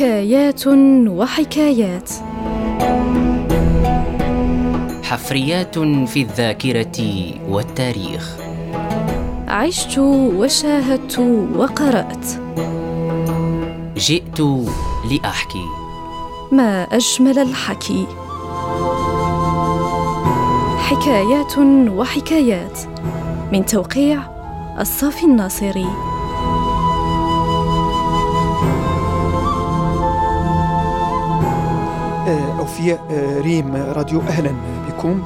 حكايات 0.00 0.66
وحكايات. 1.08 2.10
حفريات 5.02 5.78
في 5.78 6.22
الذاكرة 6.22 6.98
والتاريخ. 7.48 8.36
عشت 9.48 9.98
وشاهدت 9.98 11.18
وقرأت. 11.56 12.26
جئت 13.96 14.40
لأحكي. 15.10 15.64
ما 16.52 16.82
أجمل 16.82 17.38
الحكي. 17.38 18.06
حكايات 20.78 21.58
وحكايات. 21.88 22.78
من 23.52 23.66
توقيع 23.66 24.20
الصافي 24.80 25.24
الناصري. 25.24 26.09
أوفياء 32.70 33.12
ريم 33.40 33.76
راديو. 33.76 34.20
أهلا 34.20 34.50
بكم. 34.88 35.22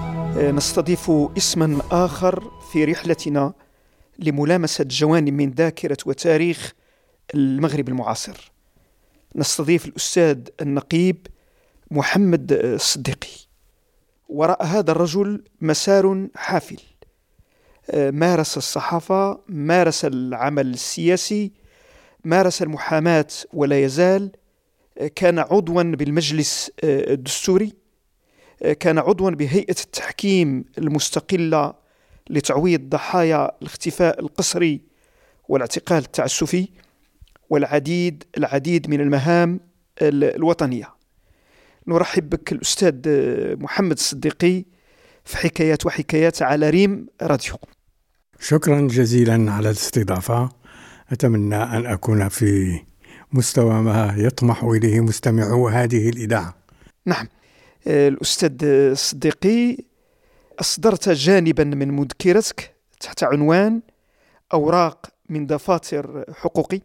نستضيف 0.56 1.10
اسما 1.10 1.80
آخر 1.90 2.50
في 2.72 2.84
رحلتنا 2.84 3.52
لملامسة 4.18 4.84
جوانب 4.84 5.32
من 5.32 5.50
ذاكرة 5.50 5.96
وتاريخ 6.06 6.72
المغرب 7.34 7.88
المعاصر. 7.88 8.52
نستضيف 9.36 9.86
الأستاذ 9.86 10.38
النقيب 10.60 11.26
محمد 11.90 12.52
الصديقي 12.52 13.36
وراء 14.28 14.64
هذا 14.64 14.92
الرجل 14.92 15.44
مسار 15.60 16.26
حافل. 16.34 16.80
مارس 17.94 18.56
الصحافة 18.56 19.40
مارس 19.48 20.04
العمل 20.04 20.66
السياسي 20.66 21.52
مارس 22.24 22.62
المحاماة 22.62 23.28
ولا 23.52 23.84
يزال 23.84 24.32
كان 25.16 25.38
عضوا 25.38 25.82
بالمجلس 25.82 26.70
الدستوري 26.84 27.72
كان 28.80 28.98
عضوا 28.98 29.30
بهيئة 29.30 29.76
التحكيم 29.84 30.64
المستقلة 30.78 31.74
لتعويض 32.30 32.80
ضحايا 32.80 33.50
الاختفاء 33.62 34.20
القسري 34.20 34.80
والاعتقال 35.48 35.98
التعسفي 35.98 36.68
والعديد 37.50 38.24
العديد 38.38 38.90
من 38.90 39.00
المهام 39.00 39.60
الوطنية. 40.02 40.94
نرحب 41.86 42.30
بك 42.30 42.52
الأستاذ 42.52 42.94
محمد 43.56 43.92
الصديقي 43.92 44.64
في 45.24 45.36
حكايات 45.36 45.86
وحكايات 45.86 46.42
على 46.42 46.70
ريم 46.70 47.06
راديو. 47.22 47.54
شكرا 48.40 48.80
جزيلا 48.80 49.52
على 49.52 49.68
الاستضافة. 49.68 50.48
أتمنى 51.12 51.56
أن 51.56 51.86
أكون 51.86 52.28
في 52.28 52.80
مستوى 53.34 53.74
ما 53.82 54.14
يطمح 54.16 54.64
إليه 54.64 55.00
مستمعو 55.00 55.68
هذه 55.68 56.08
الإذاعة. 56.08 56.54
نعم. 57.06 57.28
الأستاذ 57.86 58.64
الصديقي 58.64 59.76
أصدرت 60.60 61.08
جانبا 61.08 61.64
من 61.64 61.90
مذكرتك 61.90 62.74
تحت 63.00 63.24
عنوان 63.24 63.80
أوراق 64.52 65.06
من 65.28 65.46
دفاتر 65.46 66.24
حقوقي 66.34 66.80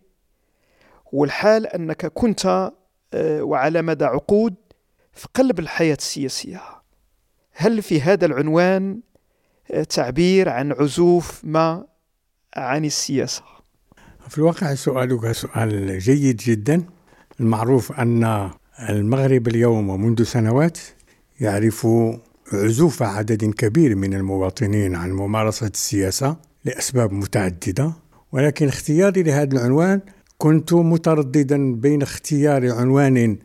والحال 1.12 1.68
أنك 1.68 2.06
كنت 2.06 2.72
وعلى 3.16 3.82
مدى 3.82 4.06
عقود 4.06 4.56
في 5.14 5.28
قلب 5.34 5.60
الحياة 5.60 5.98
السياسية. 5.98 6.62
هل 7.52 7.82
في 7.82 8.02
هذا 8.02 8.26
العنوان 8.26 9.00
تعبير 9.90 10.50
عن 10.50 10.72
عزوف 10.72 11.42
ما 11.44 11.86
عن 12.56 12.86
السياسة؟ 12.86 13.44
في 14.30 14.38
الواقع 14.38 14.76
سؤالك 14.76 15.32
سؤال 15.32 16.00
جيد 16.00 16.38
جدا. 16.38 16.84
المعروف 17.40 17.92
أن 17.92 18.50
المغرب 18.90 19.48
اليوم 19.48 19.90
ومنذ 19.90 20.24
سنوات 20.24 20.78
يعرف 21.40 21.88
عزوف 22.54 23.04
عدد 23.04 23.46
كبير 23.46 23.96
من 23.96 24.14
المواطنين 24.14 24.96
عن 24.96 25.12
ممارسة 25.12 25.68
السياسة 25.68 26.38
لأسباب 26.66 27.14
متعددة 27.14 27.94
ولكن 28.32 28.68
اختياري 28.68 29.24
لهذا 29.24 29.58
العنوان 29.58 30.02
كنت 30.38 30.74
مترددا 30.74 31.76
بين 31.76 32.02
اختيار 32.02 32.72
عنوان 32.72 33.38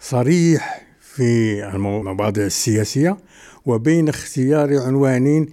صريح 0.00 0.86
في 1.00 1.64
المواضيع 1.74 2.46
السياسية 2.46 3.16
وبين 3.66 4.08
اختيار 4.08 4.78
عنوان 4.78 5.46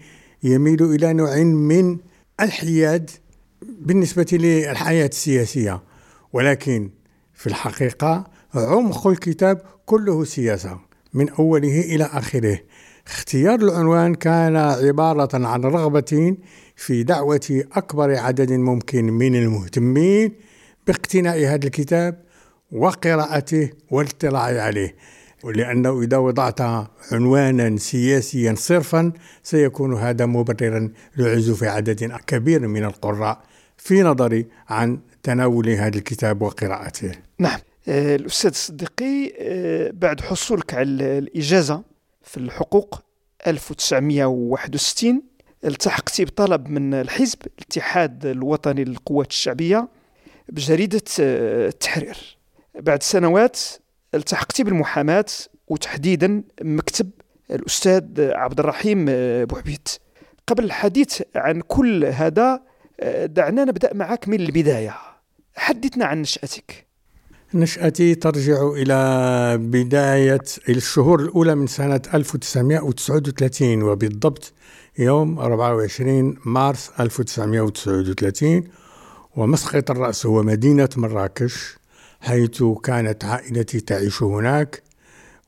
يميل 0.43 0.83
إلى 0.83 1.13
نوع 1.13 1.37
من 1.43 1.97
الحياد 2.39 3.09
بالنسبة 3.61 4.27
للحياة 4.31 5.07
السياسية 5.07 5.83
ولكن 6.33 6.89
في 7.33 7.47
الحقيقة 7.47 8.27
عمق 8.55 9.07
الكتاب 9.07 9.61
كله 9.85 10.23
سياسة 10.23 10.79
من 11.13 11.29
أوله 11.29 11.79
إلى 11.79 12.03
آخره. 12.03 12.59
اختيار 13.07 13.59
العنوان 13.59 14.15
كان 14.15 14.55
عبارة 14.55 15.47
عن 15.47 15.61
رغبة 15.61 16.35
في 16.75 17.03
دعوة 17.03 17.63
أكبر 17.73 18.15
عدد 18.15 18.51
ممكن 18.51 19.05
من 19.05 19.35
المهتمين 19.35 20.35
باقتناء 20.87 21.37
هذا 21.37 21.65
الكتاب 21.65 22.23
وقراءته 22.71 23.69
والاطلاع 23.91 24.63
عليه 24.63 24.95
لأنه 25.43 26.01
إذا 26.01 26.17
وضعت 26.17 26.61
عنوانا 27.11 27.77
سياسيا 27.77 28.55
صرفا 28.57 29.11
سيكون 29.43 29.93
هذا 29.93 30.25
مبررا 30.25 30.91
لعزوف 31.17 31.63
عدد 31.63 32.11
كبير 32.27 32.67
من 32.67 32.83
القراء. 32.83 33.46
في 33.77 34.01
نظري 34.01 34.47
عن 34.67 34.99
تناول 35.23 35.69
هذا 35.69 35.97
الكتاب 35.97 36.41
وقراءته. 36.41 37.11
نعم. 37.39 37.59
الأستاذ 37.87 38.49
الصديقي 38.49 39.31
بعد 39.91 40.21
حصولك 40.21 40.73
على 40.73 41.17
الإجازة 41.17 41.83
في 42.23 42.37
الحقوق 42.37 43.01
1961 43.47 45.21
التحقت 45.65 46.21
بطلب 46.21 46.69
من 46.69 46.93
الحزب 46.93 47.39
الاتحاد 47.57 48.25
الوطني 48.25 48.83
للقوات 48.83 49.29
الشعبية 49.29 49.87
بجريدة 50.49 51.01
التحرير. 51.19 52.37
بعد 52.79 53.03
سنوات 53.03 53.59
التحقت 54.15 54.61
بالمحاماة 54.61 55.25
وتحديدا 55.67 56.43
مكتب 56.61 57.09
الأستاذ 57.51 58.03
عبد 58.19 58.59
الرحيم 58.59 59.05
بوعبيد 59.45 59.87
قبل 60.47 60.63
الحديث 60.63 61.21
عن 61.35 61.61
كل 61.61 62.05
هذا 62.05 62.61
دعنا 63.25 63.65
نبدأ 63.65 63.93
معك 63.93 64.27
من 64.27 64.39
البداية. 64.39 64.95
حدثنا 65.55 66.05
عن 66.05 66.21
نشأتك. 66.21 66.87
نشأتي 67.53 68.15
ترجع 68.15 68.71
إلى 68.75 69.57
بداية 69.57 70.43
الشهور 70.69 71.19
الأولى 71.21 71.55
من 71.55 71.67
سنة 71.67 72.01
1939 72.13 73.83
وبالضبط 73.83 74.53
يوم 74.99 75.39
24 75.39 76.37
مارس 76.45 76.91
1939 76.99 78.63
ومسقط 79.35 79.91
الرأس 79.91 80.25
هو 80.25 80.43
مدينة 80.43 80.89
مراكش 80.97 81.77
حيث 82.21 82.63
كانت 82.83 83.25
عائلتي 83.25 83.79
تعيش 83.79 84.23
هناك. 84.23 84.83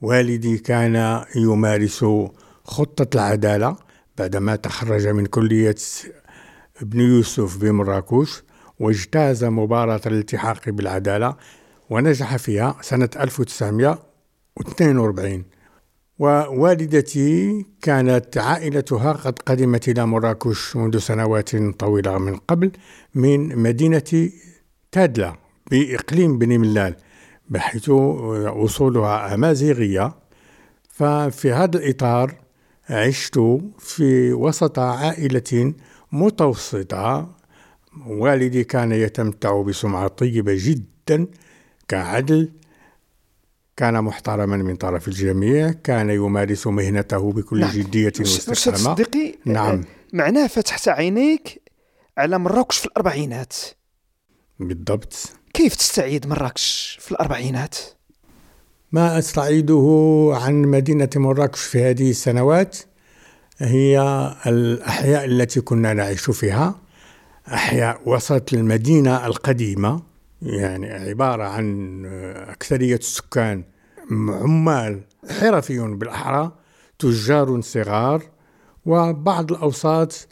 والدي 0.02 0.58
كان 0.58 1.24
يمارس 1.36 2.06
خطة 2.64 3.16
العدالة 3.16 3.78
بعدما 4.18 4.56
تخرج 4.56 5.08
من 5.08 5.26
كلية 5.26 5.76
ابن 6.82 7.00
يوسف 7.00 7.58
بمراكش 7.58 8.44
واجتاز 8.80 9.44
مباراة 9.44 10.02
الالتحاق 10.06 10.70
بالعدالة 10.70 11.36
ونجح 11.90 12.36
فيها 12.36 12.76
سنة 12.82 13.10
1942 13.20 15.44
ووالدتي 16.20 17.66
كانت 17.82 18.38
عائلتها 18.38 19.12
قد 19.12 19.40
قدمت 19.40 19.90
إلى 19.90 20.06
مراكش 20.06 20.76
منذ 20.76 20.98
سنوات 20.98 21.56
طويلة 21.56 22.18
من 22.18 22.36
قبل 22.36 22.72
من 23.16 23.58
مدينة 23.58 24.30
تادلا 24.92 25.36
بإقليم 25.72 26.38
بني 26.38 26.58
ملال 26.58 26.96
بحيث 27.50 27.90
أصولها 28.46 29.34
أمازيغية 29.34 30.14
ففي 30.90 31.52
هذا 31.52 31.78
الإطار 31.78 32.36
عشت 32.90 33.40
في 33.80 34.34
وسط 34.34 34.80
عائلة 34.80 35.74
متوسطة. 36.12 37.36
والدي 38.08 38.64
كان 38.64 38.92
يتمتع 38.92 39.62
بسمعة 39.62 40.08
طيبة 40.08 40.54
جدا 40.58 41.28
كعدل 41.88 42.52
كان 43.78 44.04
محترما 44.04 44.58
من 44.58 44.76
طرف 44.76 45.08
الجميع 45.08 45.72
كان 45.72 46.10
يمارس 46.10 46.68
مهنته 46.68 47.32
بكل 47.32 47.60
نعم. 47.60 47.72
جدية 47.72 48.14
واستقامة 48.20 48.78
صديقي 48.78 49.36
نعم. 49.46 49.84
معناه 50.14 50.48
فتحت 50.48 50.88
عينيك 50.88 51.62
على 52.18 52.40
مراكش 52.40 52.78
في 52.78 52.86
الأربعينات. 52.86 53.56
بالضبط. 54.60 55.16
كيف 55.54 55.76
تستعيد 55.76 56.28
مراكش 56.28 56.98
في 57.02 57.12
الأربعينات؟ 57.12 57.78
ما 58.92 59.20
أستعيده 59.20 60.32
عن 60.34 60.62
مدينة 60.62 61.10
مراكش 61.16 61.62
في 61.62 61.84
هذه 61.84 62.10
السنوات. 62.10 62.78
هي 63.62 64.00
الأحياء 64.48 65.26
التي 65.26 65.62
كنا 65.62 65.94
نعيش 65.94 66.30
فيها 66.30 66.76
أحياء 67.54 68.02
وسط 68.06 68.54
المدينة 68.54 69.26
القديمة 69.26 70.02
يعني 70.42 70.92
عبارة 70.92 71.44
عن 71.44 72.06
أكثرية 72.36 72.96
السكان 72.96 73.64
عمال 74.12 75.02
حرفيون 75.40 75.98
بالأحرى 75.98 76.52
تجار 77.00 77.62
صغار 77.62 78.24
وبعض 78.86 79.52
الأوساط 79.52 80.28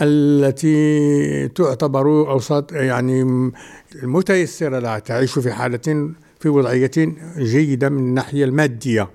التي 0.00 1.48
تعتبر 1.48 2.30
أوساط 2.30 2.72
يعني 2.72 3.24
متيسرة 4.02 4.78
لا 4.78 4.98
تعيش 4.98 5.38
في 5.38 5.52
حالة 5.52 6.12
في 6.40 6.48
وضعية 6.48 6.90
جيدة 7.38 7.88
من 7.88 7.98
الناحية 7.98 8.44
المادية. 8.44 9.10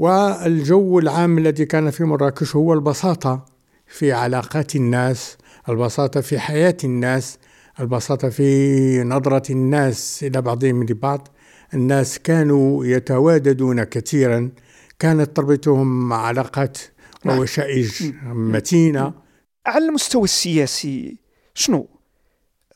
والجو 0.00 0.98
العام 0.98 1.38
الذي 1.38 1.64
كان 1.64 1.90
في 1.90 2.04
مراكش 2.04 2.56
هو 2.56 2.74
البساطة 2.74 3.44
في 3.86 4.12
علاقات 4.12 4.76
الناس 4.76 5.36
البساطة 5.68 6.20
في 6.20 6.38
حياة 6.38 6.76
الناس 6.84 7.38
البساطة 7.80 8.28
في 8.28 9.02
نظرة 9.04 9.52
الناس 9.52 10.24
إلى 10.24 10.42
بعضهم 10.42 10.84
لبعض 10.84 11.28
الناس 11.74 12.18
كانوا 12.18 12.84
يتواددون 12.84 13.84
كثيرا. 13.84 14.50
كانت 14.98 15.36
تربطهم 15.36 16.12
علاقات 16.12 16.78
نعم. 17.24 17.38
ووشائج 17.38 18.12
متينة. 18.24 19.12
على 19.66 19.84
المستوى 19.84 20.24
السياسي 20.24 21.18
شنو؟ 21.54 21.88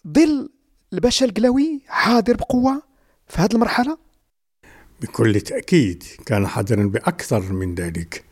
ظل 0.08 0.50
الباشا 0.92 1.26
القلاوي 1.26 1.82
حاضر 1.86 2.36
بقوة 2.36 2.82
في 3.28 3.42
هذه 3.42 3.52
المرحلة؟ 3.54 4.03
بكل 5.02 5.40
تأكيد 5.40 6.02
كان 6.26 6.46
حاضرا 6.46 6.84
بأكثر 6.84 7.52
من 7.52 7.74
ذلك. 7.74 8.24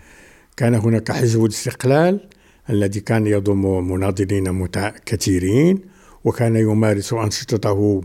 كان 0.56 0.74
هناك 0.74 1.12
حزب 1.12 1.44
الاستقلال 1.44 2.28
الذي 2.70 3.00
كان 3.00 3.26
يضم 3.26 3.90
مناضلين 3.92 4.68
كثيرين 5.06 5.80
وكان 6.24 6.56
يمارس 6.56 7.12
أنشطته 7.12 8.02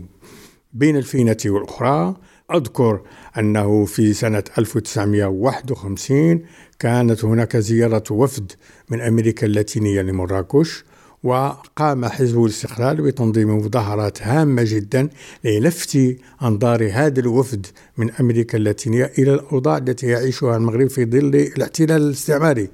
بين 0.72 0.96
الفينة 0.96 1.36
والأخرى. 1.46 2.16
أذكر 2.54 3.00
أنه 3.38 3.84
في 3.84 4.12
سنة 4.12 4.44
1951 4.58 6.42
كانت 6.78 7.24
هناك 7.24 7.56
زيارة 7.56 8.04
وفد 8.10 8.52
من 8.90 9.00
أمريكا 9.00 9.46
اللاتينية 9.46 10.02
لمراكش 10.02 10.84
وقام 11.22 12.04
حزب 12.04 12.44
الاستقلال 12.44 13.02
بتنظيم 13.02 13.58
مظاهرات 13.58 14.22
هامة 14.22 14.62
جدا 14.66 15.08
للفت 15.44 16.16
أنظار 16.42 16.90
هذا 16.92 17.20
الوفد 17.20 17.66
من 17.96 18.10
أمريكا 18.10 18.58
اللاتينية 18.58 19.12
إلى 19.18 19.34
الأوضاع 19.34 19.76
التي 19.76 20.06
يعيشها 20.06 20.56
المغرب 20.56 20.90
في 20.90 21.04
ظل 21.04 21.36
الاحتلال 21.56 22.02
الاستعماري. 22.02 22.68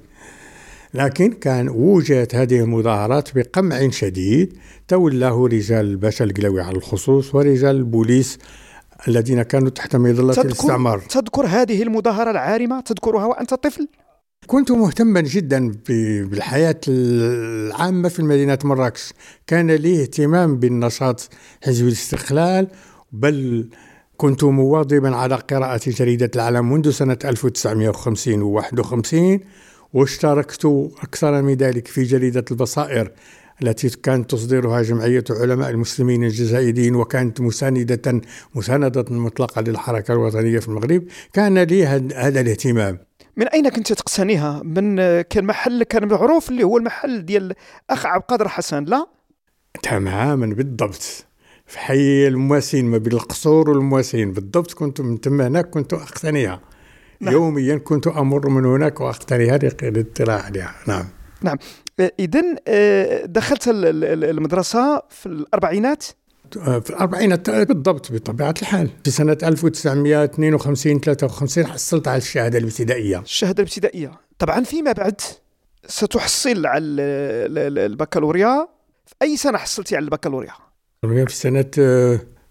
لكن 0.93 1.31
كان 1.31 1.69
وجدت 1.69 2.35
هذه 2.35 2.59
المظاهرات 2.59 3.35
بقمع 3.35 3.89
شديد 3.89 4.57
تولاه 4.87 5.47
رجال 5.51 5.85
الباشا 5.85 6.25
القلوي 6.25 6.61
على 6.61 6.77
الخصوص 6.77 7.35
ورجال 7.35 7.75
البوليس 7.75 8.39
الذين 9.07 9.41
كانوا 9.41 9.69
تحت 9.69 9.95
مظلة 9.95 10.41
الاستعمار. 10.41 10.99
تذكر 10.99 11.45
هذه 11.45 11.83
المظاهرة 11.83 12.31
العارمة؟ 12.31 12.81
تذكرها 12.81 13.25
وأنت 13.25 13.53
طفل؟ 13.53 13.87
كنت 14.47 14.71
مهتما 14.71 15.21
جدا 15.21 15.71
بالحياة 16.29 16.79
العامة 16.87 18.09
في 18.09 18.23
مدينة 18.23 18.59
مراكش. 18.63 19.13
كان 19.47 19.71
لي 19.71 20.01
اهتمام 20.01 20.57
بالنشاط 20.57 21.29
حزب 21.63 21.87
الاستقلال 21.87 22.67
بل 23.11 23.69
كنت 24.17 24.43
مواظبا 24.43 25.15
على 25.15 25.35
قراءة 25.35 25.81
جريدة 25.87 26.31
العالم 26.35 26.73
منذ 26.73 26.89
سنة 26.91 27.17
1950 27.25 28.41
و 28.41 28.49
51 28.49 29.39
واشتركت 29.93 30.65
أكثر 31.03 31.41
من 31.41 31.53
ذلك 31.53 31.87
في 31.87 32.03
جريدة 32.03 32.45
البصائر. 32.51 33.11
التي 33.61 33.89
كانت 33.89 34.31
تصدرها 34.31 34.81
جمعية 34.81 35.23
علماء 35.29 35.69
المسلمين 35.69 36.23
الجزائريين 36.23 36.95
وكانت 36.95 37.41
مساندة 37.41 38.21
مساندة 38.55 39.05
مطلقة 39.09 39.61
للحركة 39.61 40.11
الوطنية 40.11 40.59
في 40.59 40.67
المغرب 40.67 41.03
كان 41.33 41.59
لي 41.59 41.85
هذا 42.15 42.41
الاهتمام. 42.41 42.99
من 43.37 43.47
أين 43.47 43.69
كنت 43.69 43.93
تقتنيها؟ 43.93 44.61
من 44.63 44.95
كان 45.21 45.45
محل 45.45 45.83
كان 45.83 46.07
معروف 46.07 46.49
اللي 46.49 46.63
هو 46.63 46.77
المحل 46.77 47.25
ديال 47.25 47.53
أخ 47.89 48.05
عبد 48.05 48.21
القادر 48.21 48.47
حسن 48.47 48.83
لا؟ 48.83 49.07
تماما 49.83 50.45
بالضبط. 50.45 51.25
في 51.65 51.79
حي 51.79 52.27
المواسين 52.27 52.85
ما 52.85 52.97
بين 52.97 53.13
القصور 53.13 53.69
والمواسين 53.69 54.31
بالضبط. 54.31 54.73
كنت 54.73 55.01
من 55.01 55.17
ثم 55.17 55.41
هناك 55.41 55.69
كنت 55.69 55.93
أقتنيها. 55.93 56.61
نعم. 57.19 57.33
يوميا 57.33 57.75
كنت 57.75 58.07
أمر 58.07 58.49
من 58.49 58.65
هناك 58.65 59.01
وأقتنيها 59.01 59.57
للاطلاع 59.57 60.41
عليها. 60.41 60.75
نعم. 60.87 61.05
نعم. 61.41 61.57
اذا 61.99 62.55
آه، 62.67 63.25
دخلت 63.25 63.63
المدرسة 63.67 65.01
في 65.09 65.25
الأربعينات؟ 65.25 66.03
في 66.53 66.89
الأربعينات 66.89 67.49
بالضبط 67.49 68.11
بطبيعة 68.11 68.53
الحال. 68.61 68.89
في 69.03 69.11
سنة 69.11 69.37
1952 69.43 70.99
53 70.99 71.67
حصلت 71.67 72.07
على 72.07 72.17
الشهادة 72.17 72.57
الابتدائية. 72.57 73.19
الشهادة 73.19 73.63
الابتدائية. 73.63 74.11
طبعا 74.39 74.63
فيما 74.63 74.91
بعد 74.91 75.21
ستحصل 75.87 76.65
على 76.65 76.85
البكالوريا. 77.85 78.67
في 79.05 79.15
أي 79.21 79.37
سنة 79.37 79.57
حصلتي 79.57 79.95
على 79.95 80.05
البكالوريا؟ 80.05 80.53
في 81.01 81.25
سنة 81.29 81.71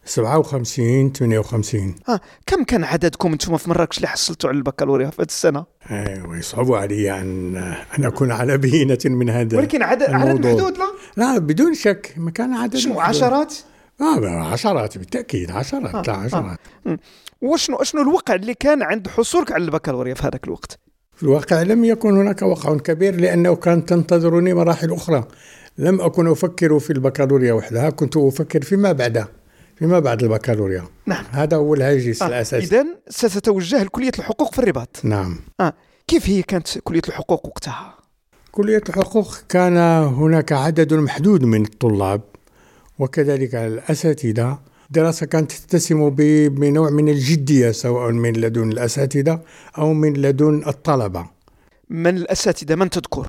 57 0.05 1.13
58 1.13 1.95
ها 2.09 2.21
كم 2.47 2.65
كان 2.65 2.85
عددكم 2.85 3.33
أنتم 3.33 3.57
في 3.57 3.71
مراكش 3.71 3.97
اللي 3.97 4.09
حصلتوا 4.09 4.51
على 4.51 4.59
البكالوريا 4.59 5.11
في 5.11 5.23
هذه 5.23 5.27
السنة؟ 5.27 5.65
أيوه 5.91 6.39
يصعب 6.39 6.73
علي 6.73 7.21
أن 7.21 7.57
أن 7.99 8.05
أكون 8.05 8.33
على 8.33 8.59
بينه 8.59 8.99
من 9.05 9.31
هذا 9.31 9.59
ولكن 9.59 9.83
عدد 9.83 10.11
عدد 10.11 10.47
محدود 10.47 10.79
لا؟ 10.79 10.87
لا 11.17 11.39
بدون 11.39 11.75
شك 11.75 12.15
ما 12.17 12.31
كان 12.31 12.55
عدد 12.55 12.77
شنو 12.77 13.01
عشرات؟ 13.01 13.55
آه 14.01 14.53
عشرات 14.53 14.99
بالتأكيد 14.99 15.51
عشرات 15.51 15.95
آه. 15.95 16.03
لا 16.03 16.13
عشرات 16.13 16.59
آه. 16.87 16.99
وشنو 17.43 17.83
شنو 17.83 18.03
الوقع 18.03 18.35
اللي 18.35 18.55
كان 18.55 18.83
عند 18.83 19.09
حصولك 19.09 19.53
على 19.53 19.65
البكالوريا 19.65 20.15
في 20.15 20.23
هذاك 20.23 20.45
الوقت؟ 20.45 20.79
في 21.17 21.23
الواقع 21.23 21.63
لم 21.63 21.85
يكن 21.85 22.17
هناك 22.17 22.43
وقع 22.43 22.77
كبير 22.77 23.21
لأنه 23.21 23.57
كانت 23.57 23.89
تنتظرني 23.89 24.55
مراحل 24.55 24.93
أخرى 24.93 25.25
لم 25.79 26.01
أكن 26.01 26.27
أفكر 26.27 26.79
في 26.79 26.93
البكالوريا 26.93 27.53
وحدها 27.53 27.91
كنت 27.91 28.17
أفكر 28.17 28.63
فيما 28.63 28.93
بعدها 28.93 29.29
فيما 29.77 29.99
بعد 29.99 30.23
البكالوريا 30.23 30.85
نعم 31.07 31.25
هذا 31.31 31.57
هو 31.57 31.75
الهاجس 31.75 32.23
آه. 32.23 32.27
الأساسي 32.27 32.67
اذا 32.67 32.87
ستتوجه 33.09 33.83
لكليه 33.83 34.13
الحقوق 34.19 34.53
في 34.53 34.59
الرباط 34.59 35.01
نعم 35.05 35.39
آه. 35.61 35.73
كيف 36.07 36.29
هي 36.29 36.43
كانت 36.43 36.79
كلية 36.79 37.03
الحقوق 37.09 37.47
وقتها؟ 37.47 37.95
كلية 38.53 38.83
الحقوق 38.89 39.37
كان 39.49 39.77
هناك 40.05 40.53
عدد 40.53 40.95
محدود 40.95 41.45
من 41.45 41.63
الطلاب 41.63 42.21
وكذلك 42.99 43.55
الأساتذة 43.55 44.59
الدراسة 44.87 45.27
كانت 45.27 45.53
تتسم 45.53 46.11
بنوع 46.49 46.91
من 46.91 47.09
الجدية 47.09 47.71
سواء 47.71 48.13
من 48.13 48.33
لدن 48.33 48.73
الأساتذة 48.73 49.41
أو 49.79 49.93
من 49.93 50.13
لدن 50.13 50.63
الطلبة 50.67 51.27
من 51.91 52.17
الأساتذة 52.17 52.75
من 52.75 52.91
تذكر؟ 52.91 53.27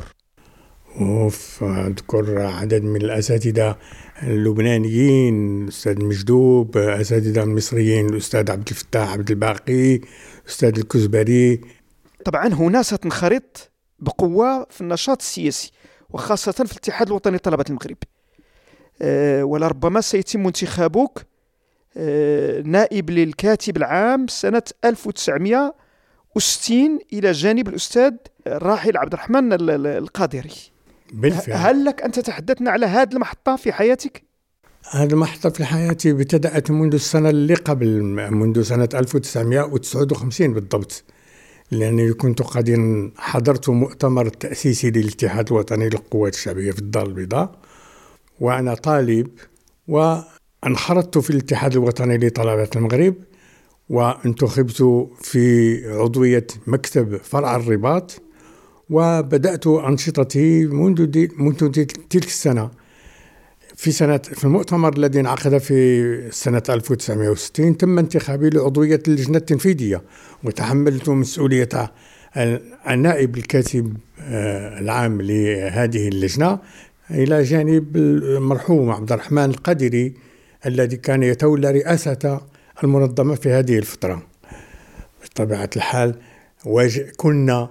أوف 1.02 1.64
أذكر 1.64 2.42
عدد 2.42 2.84
من 2.84 3.02
الأساتذة 3.02 3.78
اللبنانيين 4.24 5.64
الأستاذ 5.64 6.06
مجدوب 6.06 6.78
أساتذة 6.78 7.44
المصريين 7.44 8.10
الأستاذ 8.10 8.52
عبد 8.52 8.70
الفتاح 8.70 9.14
عبد 9.14 9.32
الباقي 9.32 10.00
الأستاذ 10.44 10.80
الكزبري. 10.80 11.62
طبعا 12.26 12.48
هنا 12.48 12.82
ستنخرط 12.82 13.72
بقوة 14.00 14.66
في 14.70 14.82
النشاط 14.82 15.22
السياسي 15.22 15.72
وخاصة 16.10 16.52
في 16.52 16.72
الاتحاد 16.72 17.08
الوطني 17.08 17.36
لطلبة 17.36 17.66
المغرب. 17.70 17.98
آه، 19.02 19.44
ولربما 19.44 20.02
سيتم 20.02 20.48
انتخابك 20.48 21.28
آه، 21.98 22.62
نائب 22.62 23.10
للكاتب 23.10 23.78
العام 23.78 24.28
سنة 24.28 24.64
1960 24.86 27.00
إلى 27.14 27.32
جانب 27.32 27.68
الأستاذ 27.68 28.14
الراحل 28.48 28.98
عبد 28.98 29.14
الرحمن 29.14 29.54
القادري. 29.86 30.75
بالفعل 31.14 31.58
هل 31.58 31.86
لك 31.86 32.02
أن 32.02 32.12
تتحدثنا 32.12 32.72
على 32.72 32.86
هذه 32.86 33.14
المحطة 33.14 33.56
في 33.56 33.72
حياتك؟ 33.72 34.24
هذه 34.92 35.12
المحطة 35.12 35.50
في 35.50 35.66
حياتي 35.66 36.12
ابتدأت 36.12 36.72
منذ 36.72 36.94
السنة 36.94 37.30
اللي 37.30 37.54
قبل 37.54 38.02
منذ 38.32 38.62
سنة 38.62 38.90
1959 38.94 40.54
بالضبط 40.54 41.04
لأني 41.72 42.14
كنت 42.14 42.42
قد 42.42 43.12
حضرت 43.18 43.70
مؤتمر 43.70 44.30
تأسيسي 44.30 44.92
للاتحاد 44.92 45.52
الوطني 45.52 45.90
للقوات 45.90 46.34
الشعبية 46.34 46.72
في 46.72 46.80
الدار 46.80 47.06
البيضاء 47.06 47.60
وأنا 48.40 48.74
طالب 48.74 49.28
وانخرطت 49.88 51.18
في 51.18 51.30
الاتحاد 51.30 51.72
الوطني 51.72 52.18
لطلبة 52.18 52.70
المغرب 52.76 53.16
وانتخبت 53.90 55.10
في 55.22 55.78
عضوية 55.92 56.48
مكتب 56.68 57.18
فرع 57.18 57.56
الرباط 57.56 58.22
وبدأت 58.90 59.68
أنشطتي 59.68 60.66
منذ, 60.66 61.06
دي 61.06 61.32
منذ 61.38 61.68
دي 61.68 61.86
تلك 61.86 62.26
السنة. 62.26 62.72
في 63.76 63.92
سنة 63.92 64.18
في 64.18 64.44
المؤتمر 64.44 64.98
الذي 64.98 65.20
انعقد 65.20 65.58
في 65.58 66.32
سنة 66.32 66.64
1960 66.70 67.78
تم 67.78 68.00
انتخابي 68.00 68.50
لعضوية 68.50 69.00
اللجنة 69.08 69.38
التنفيذية 69.38 70.02
وتحملت 70.44 71.10
مسؤولية 71.10 71.70
النائب 72.90 73.38
الكاتب 73.38 73.98
آه، 74.22 74.80
العام 74.80 75.22
لهذه 75.22 76.08
اللجنة 76.08 76.60
إلى 77.12 77.44
جانب 77.44 77.98
المرحوم 77.98 78.92
عبد 78.92 79.12
الرحمن 79.12 79.46
القدري 79.46 80.14
الذي 80.66 80.98
كان 80.98 81.24
يتولى 81.24 81.72
رئاسة 81.72 82.42
المنظمة 82.84 83.36
في 83.36 83.50
هذه 83.50 83.78
الفترة. 83.78 84.22
بطبيعة 85.24 85.70
الحال 85.76 86.16
كنا 87.18 87.70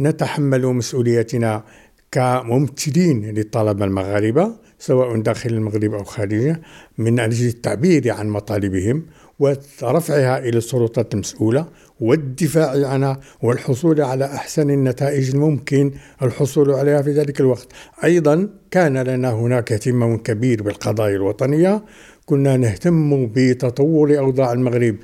نتحمل 0.00 0.66
مسؤوليتنا 0.66 1.64
كممثلين 2.12 3.30
للطلبة 3.30 3.84
المغاربة 3.84 4.52
سواء 4.78 5.20
داخل 5.20 5.50
المغرب 5.50 5.94
أو 5.94 6.04
خارجه 6.04 6.60
من 6.98 7.20
أجل 7.20 7.46
التعبير 7.46 8.10
عن 8.10 8.28
مطالبهم 8.28 9.06
ورفعها 9.38 10.38
إلى 10.38 10.58
السلطات 10.58 11.14
المسؤولة 11.14 11.68
والدفاع 12.00 12.88
عنها 12.88 13.20
والحصول 13.42 14.00
على 14.00 14.24
أحسن 14.24 14.70
النتائج 14.70 15.30
الممكن 15.30 15.92
الحصول 16.22 16.70
عليها 16.70 17.02
في 17.02 17.10
ذلك 17.10 17.40
الوقت. 17.40 17.68
أيضا 18.04 18.48
كان 18.70 18.98
لنا 18.98 19.32
هناك 19.32 19.72
اهتمام 19.72 20.16
كبير 20.16 20.62
بالقضايا 20.62 21.16
الوطنية. 21.16 21.84
كنا 22.26 22.56
نهتم 22.56 23.26
بتطور 23.26 24.18
أوضاع 24.18 24.52
المغرب 24.52 24.96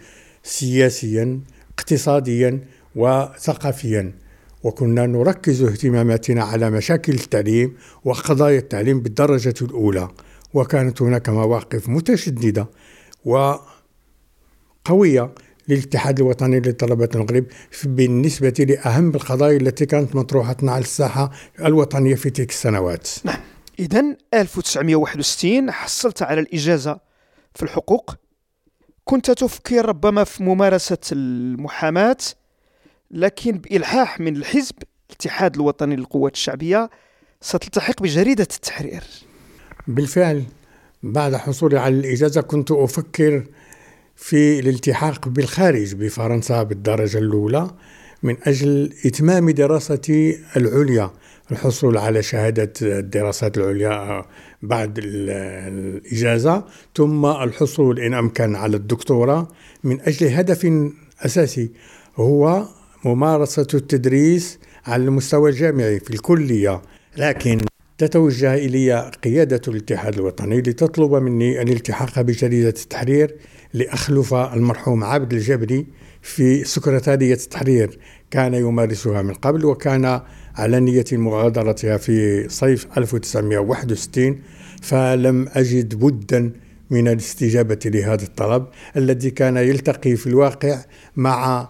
سياسيا 0.42 1.40
اقتصاديا 1.78 2.61
وثقافيا. 2.97 4.12
وكنا 4.62 5.06
نركز 5.06 5.62
اهتماماتنا 5.62 6.44
على 6.44 6.70
مشاكل 6.70 7.14
التعليم 7.14 7.76
وقضايا 8.04 8.58
التعليم 8.58 9.00
بالدرجة 9.00 9.54
الأولى. 9.62 10.08
وكانت 10.54 11.02
هناك 11.02 11.28
مواقف 11.28 11.88
متشددة 11.88 12.68
وقوية 14.84 15.34
للاتحاد 15.68 16.20
الوطني 16.20 16.60
لطلبة 16.60 17.08
المغرب 17.14 17.44
بالنسبة 17.84 18.66
لأهم 18.68 19.14
القضايا 19.14 19.56
التي 19.56 19.86
كانت 19.86 20.16
مطروحة 20.16 20.56
على 20.62 20.84
الساحة 20.84 21.30
الوطنية 21.60 22.14
في 22.14 22.30
تلك 22.30 22.50
السنوات. 22.50 23.08
نعم. 23.24 23.40
إذا 23.78 24.16
1961 24.34 25.70
حصلت 25.70 26.22
على 26.22 26.40
الإجازة 26.40 27.00
في 27.54 27.62
الحقوق. 27.62 28.14
كنت 29.04 29.30
تفكر 29.30 29.86
ربما 29.86 30.24
في 30.24 30.42
ممارسة 30.42 30.98
المحاماة؟ 31.12 32.16
لكن 33.10 33.58
بإلحاح 33.58 34.20
من 34.20 34.36
الحزب 34.36 34.74
الاتحاد 35.10 35.54
الوطني 35.54 35.96
للقوات 35.96 36.34
الشعبية 36.34 36.90
ستلتحق 37.40 38.02
بجريدة 38.02 38.42
التحرير. 38.42 39.02
بالفعل 39.86 40.42
بعد 41.02 41.34
حصولي 41.36 41.78
على 41.78 41.94
الإجازة 41.94 42.40
كنت 42.40 42.70
أفكر 42.70 43.44
في 44.16 44.58
الالتحاق 44.58 45.28
بالخارج 45.28 45.94
بفرنسا 45.94 46.62
بالدرجة 46.62 47.18
الأولى 47.18 47.70
من 48.22 48.36
أجل 48.42 48.94
إتمام 49.06 49.50
دراستي 49.50 50.38
العليا 50.56 51.10
الحصول 51.52 51.98
على 51.98 52.22
شهادة 52.22 52.72
الدراسات 52.82 53.58
العليا 53.58 54.24
بعد 54.62 54.98
الإجازة 54.98 56.64
ثم 56.96 57.26
الحصول 57.26 58.00
إن 58.00 58.14
أمكن 58.14 58.56
على 58.56 58.76
الدكتوراه 58.76 59.48
من 59.84 60.00
أجل 60.00 60.26
هدف 60.26 60.72
أساسي 61.20 61.70
هو 62.16 62.68
ممارسة 63.04 63.66
التدريس 63.74 64.58
على 64.86 65.04
المستوى 65.04 65.50
الجامعي 65.50 66.00
في 66.00 66.10
الكلية 66.10 66.82
لكن 67.16 67.58
تتوجه 67.98 68.54
إلي 68.54 69.10
قيادة 69.24 69.60
الاتحاد 69.68 70.14
الوطني 70.14 70.60
لتطلب 70.60 71.14
مني 71.14 71.62
الالتحاق 71.62 72.20
بجريدة 72.20 72.68
التحرير 72.68 73.36
لأخلف 73.74 74.34
المرحوم 74.34 75.04
عبد 75.04 75.32
الجبري 75.32 75.86
في 76.22 76.64
سكرتارية 76.64 77.34
التحرير. 77.34 77.98
كان 78.30 78.54
يمارسها 78.54 79.22
من 79.22 79.34
قبل 79.34 79.64
وكان 79.64 80.20
على 80.56 80.80
نية 80.80 81.04
مغادرتها 81.12 81.96
في 81.96 82.48
صيف 82.48 82.86
1961 82.98 84.40
فلم 84.82 85.48
أجد 85.48 85.94
بدا 85.94 86.52
من 86.90 87.08
الاستجابة 87.08 87.78
لهذا 87.84 88.22
الطلب 88.22 88.66
الذي 88.96 89.30
كان 89.30 89.56
يلتقي 89.56 90.16
في 90.16 90.26
الواقع 90.26 90.78
مع 91.16 91.68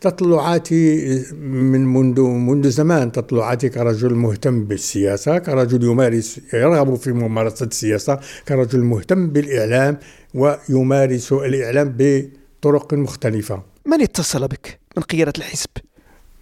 تطلعاتي 0.00 1.18
من 1.40 1.84
منذ 1.84 2.20
منذ 2.20 2.70
زمان 2.70 3.12
تطلعاتي 3.12 3.68
كرجل 3.68 4.14
مهتم 4.14 4.64
بالسياسة 4.64 5.38
كرجل 5.38 5.84
يمارس 5.84 6.40
يرغب 6.54 6.94
في 6.94 7.12
ممارسة 7.12 7.66
السياسة 7.66 8.20
كرجل 8.48 8.80
مهتم 8.80 9.28
بالإعلام 9.28 9.98
ويمارس 10.34 11.32
الإعلام 11.32 11.96
بطرق 11.98 12.94
مختلفة. 12.94 13.62
من 13.86 14.02
اتصل 14.02 14.48
بك؟ 14.48 14.78
من 14.96 15.02
قيادة 15.02 15.32
الحزب؟ 15.38 15.70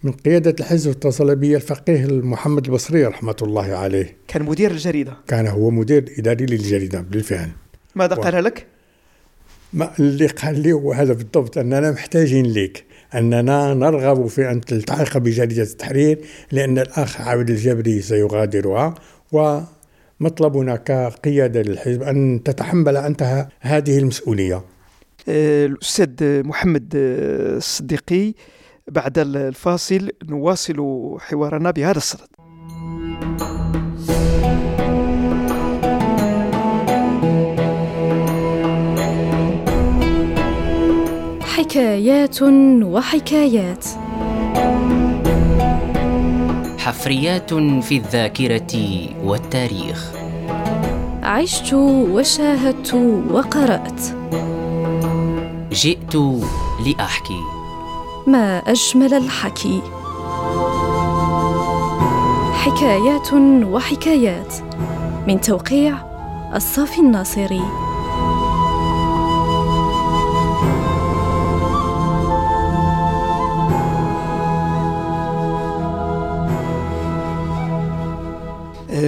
من 0.03 0.11
قيادة 0.11 0.55
الحزب 0.59 0.91
اتصل 0.91 1.35
بي 1.35 1.55
الفقيه 1.55 2.05
محمد 2.05 2.65
البصري 2.65 3.05
رحمة 3.05 3.35
الله 3.41 3.75
عليه. 3.75 4.17
كان 4.27 4.43
مدير 4.43 4.71
الجريدة. 4.71 5.17
كان 5.27 5.47
هو 5.47 5.69
مدير 5.69 6.13
إداري 6.17 6.45
للجريدة 6.45 7.01
بالفعل. 7.01 7.49
ماذا 7.95 8.15
و... 8.15 8.21
قال 8.21 8.43
لك؟ 8.43 8.65
ما 9.73 9.91
اللي 9.99 10.27
قال 10.27 10.59
لي 10.59 10.71
هو 10.71 10.93
هذا 10.93 11.13
بالضبط 11.13 11.57
أننا 11.57 11.91
محتاجين 11.91 12.45
لك 12.45 12.86
أننا 13.15 13.73
نرغب 13.73 14.27
في 14.27 14.51
أن 14.51 14.61
تلتحق 14.61 15.17
بجريدة 15.17 15.63
التحرير 15.63 16.19
لأن 16.51 16.79
الأخ 16.79 17.21
عبد 17.21 17.49
الجبري 17.49 18.01
سيغادرها 18.01 18.95
ومطلبنا 19.31 20.75
كقيادة 20.75 21.61
للحزب 21.61 22.03
أن 22.03 22.41
تتحمل 22.45 22.97
أنت 22.97 23.47
هذه 23.59 23.97
المسؤولية. 23.97 24.63
آه، 25.29 25.65
الأستاذ 25.65 26.43
محمد 26.47 26.93
الصديقي 26.95 28.33
بعد 28.87 29.19
الفاصل 29.19 30.09
نواصل 30.29 30.77
حوارنا 31.19 31.71
بهذا 31.71 31.97
الصدد. 31.97 32.27
حكايات 41.77 42.41
وحكايات. 42.83 43.85
حفريات 46.77 47.53
في 47.53 47.97
الذاكرة 47.97 48.77
والتاريخ. 49.23 50.11
عشت 51.23 51.73
وشاهدت 51.73 52.93
وقرأت. 53.31 54.01
جئت 55.71 56.15
لأحكي. 56.87 57.41
ما 58.27 58.57
أجمل 58.57 59.13
الحكي. 59.13 59.81
حكايات 62.53 63.33
وحكايات. 63.63 64.53
من 65.27 65.41
توقيع 65.41 65.97
الصافي 66.55 67.01
الناصري. 67.01 67.86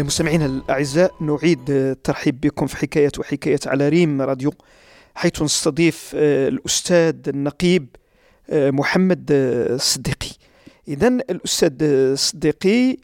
مستمعينا 0.03 0.45
الأعزاء 0.45 1.15
نعيد 1.21 1.69
الترحيب 1.69 2.41
بكم 2.41 2.67
في 2.67 2.77
حكاية 2.77 3.11
وحكاية 3.19 3.59
على 3.65 3.89
ريم 3.89 4.21
راديو 4.21 4.53
حيث 5.15 5.41
نستضيف 5.41 6.11
آه، 6.15 6.47
الأستاذ 6.47 7.15
النقيب 7.27 7.95
آه، 8.49 8.71
محمد 8.71 9.25
الصديقي 9.31 10.29
إذا 10.87 11.07
الأستاذ 11.07 11.73
الصديقي 11.81 12.97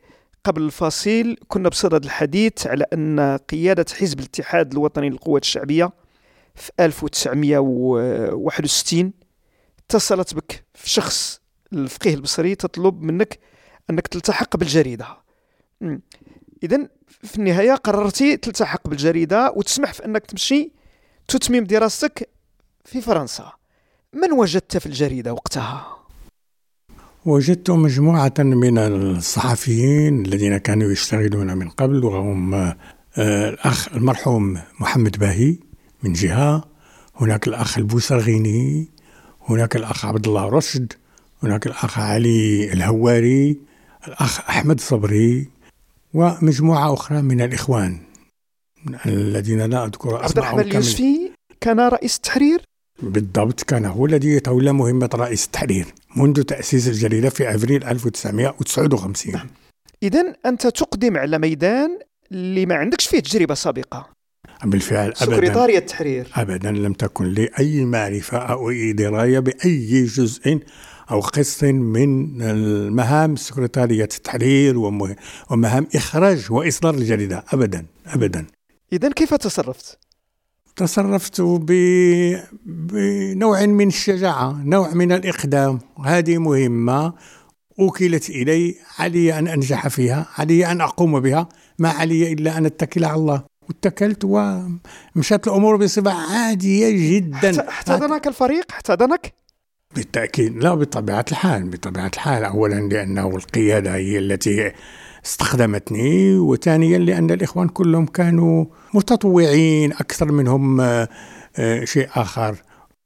قبل 0.43 0.61
الفاصل 0.61 1.37
كنا 1.47 1.69
بصدد 1.69 2.03
الحديث 2.03 2.67
على 2.67 2.85
أن 2.93 3.37
قيادة 3.49 3.85
حزب 3.99 4.19
الاتحاد 4.19 4.71
الوطني 4.71 5.09
للقوات 5.09 5.43
الشعبية 5.43 5.91
في 6.55 6.71
1961 6.79 9.13
اتصلت 9.85 10.33
بك 10.33 10.65
في 10.73 10.89
شخص 10.89 11.41
الفقيه 11.73 12.13
البصري 12.13 12.55
تطلب 12.55 13.01
منك 13.01 13.39
أنك 13.89 14.07
تلتحق 14.07 14.57
بالجريدة. 14.57 15.07
اذا 16.63 16.87
في 17.23 17.35
النهاية 17.37 17.73
قررتي 17.73 18.37
تلتحق 18.37 18.87
بالجريدة 18.87 19.53
وتسمح 19.55 19.93
في 19.93 20.05
أنك 20.05 20.25
تمشي 20.25 20.71
تتميم 21.27 21.63
دراستك 21.63 22.29
في 22.85 23.01
فرنسا. 23.01 23.51
من 24.13 24.31
وجدت 24.31 24.77
في 24.77 24.85
الجريدة 24.85 25.33
وقتها؟ 25.33 25.95
وجدت 27.25 27.71
مجموعة 27.71 28.33
من 28.39 28.77
الصحفيين 28.77 30.25
الذين 30.25 30.57
كانوا 30.57 30.91
يشتغلون 30.91 31.57
من 31.57 31.69
قبل 31.69 32.05
وهم 32.05 32.53
آه، 32.53 32.75
الأخ 33.49 33.93
المرحوم 33.93 34.61
محمد 34.79 35.19
باهي 35.19 35.55
من 36.03 36.13
جهة 36.13 36.63
هناك 37.15 37.47
الأخ 37.47 37.77
البوسرغيني 37.77 38.87
هناك 39.49 39.75
الأخ 39.75 40.05
عبد 40.05 40.27
الله 40.27 40.49
رشد 40.49 40.93
هناك 41.43 41.67
الأخ 41.67 41.99
علي 41.99 42.73
الهواري 42.73 43.57
الأخ 44.07 44.39
أحمد 44.49 44.79
صبري 44.79 45.49
ومجموعة 46.15 46.93
أخرى 46.93 47.21
من 47.21 47.41
الإخوان 47.41 47.97
الذين 49.05 49.61
لا 49.61 49.85
أذكر 49.85 50.15
عبد 50.15 50.37
الرحمن 50.37 50.59
اليوسفي 50.59 51.31
كان 51.61 51.79
رئيس 51.79 52.15
التحرير 52.15 52.61
بالضبط 53.01 53.63
كان 53.63 53.85
هو 53.85 54.05
الذي 54.05 54.29
يتولى 54.29 54.71
مهمة 54.73 55.09
رئيس 55.13 55.45
التحرير 55.45 55.85
منذ 56.15 56.43
تأسيس 56.43 56.87
الجريدة 56.87 57.29
في 57.29 57.55
أفريل 57.55 57.83
1959 57.83 59.33
نعم. 59.33 59.47
إذا 60.03 60.35
أنت 60.45 60.67
تقدم 60.67 61.17
على 61.17 61.39
ميدان 61.39 61.99
اللي 62.31 62.65
ما 62.65 62.75
عندكش 62.75 63.07
فيه 63.07 63.19
تجربة 63.19 63.53
سابقة. 63.53 64.09
بالفعل 64.63 65.07
أبدا. 65.07 65.15
سكرتارية 65.15 65.77
التحرير. 65.77 66.27
أبدا 66.35 66.71
لم 66.71 66.93
تكن 66.93 67.25
لي 67.25 67.49
أي 67.59 67.85
معرفة 67.85 68.37
أو 68.37 68.69
أي 68.69 68.93
دراية 68.93 69.39
بأي 69.39 70.05
جزء 70.05 70.59
أو 71.11 71.19
قسط 71.19 71.63
من 71.63 72.41
المهام 72.41 73.35
سكرتارية 73.35 74.03
التحرير 74.03 74.77
وم- 74.77 75.15
ومهام 75.51 75.87
إخراج 75.95 76.51
وإصدار 76.51 76.93
الجريدة. 76.93 77.43
أبدا 77.53 77.85
أبدا. 78.07 78.45
إذا 78.93 79.09
كيف 79.11 79.33
تصرفت؟ 79.33 79.97
تصرفت 80.75 81.41
ب- 81.41 82.39
بنوع 82.65 83.65
من 83.65 83.87
الشجاعة 83.87 84.61
نوع 84.63 84.93
من 84.93 85.11
الإقدام. 85.11 85.79
هذه 86.05 86.37
مهمة. 86.37 87.13
أوكلت 87.79 88.29
إلي. 88.29 88.75
علي 88.99 89.39
أن 89.39 89.47
أنجح 89.47 89.87
فيها. 89.87 90.27
علي 90.37 90.71
أن 90.71 90.81
أقوم 90.81 91.19
بها. 91.19 91.49
ما 91.79 91.89
علي 91.89 92.33
إلا 92.33 92.57
أن 92.57 92.65
أتكل 92.65 93.05
على 93.05 93.15
الله. 93.15 93.43
واتكلت 93.69 94.23
ومشت 94.23 95.47
الأمور 95.47 95.75
بصفة 95.75 96.11
عادية 96.11 97.17
جدا. 97.19 97.69
احتضنك 97.69 98.27
الفريق؟ 98.27 98.65
احتضنك 98.71 99.33
بالتأكيد 99.95 100.63
لا 100.63 100.73
بطبيعة 100.73 101.25
الحال 101.31 101.69
بطبيعة 101.69 102.11
الحال. 102.13 102.43
أولا 102.43 102.75
لأنه 102.75 103.35
القيادة 103.35 103.95
هي 103.95 104.19
التي 104.19 104.71
استخدمتني 105.25 106.37
وثانيا 106.37 106.97
لأن 106.97 107.31
الإخوان 107.31 107.67
كلهم 107.67 108.05
كانوا 108.05 108.65
متطوعين 108.93 109.91
أكثر 109.91 110.31
منهم 110.31 110.81
آه، 110.81 111.09
آه، 111.57 111.85
شيء 111.85 112.09
آخر 112.15 112.55